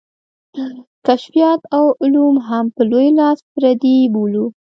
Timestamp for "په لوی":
2.75-3.09